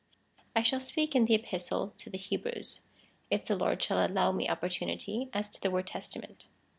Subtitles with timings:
[0.55, 2.81] I shall speak in the Epistle to the Hebrews,
[3.29, 6.47] if the Lord shall allow me opportunity, as to the word testament.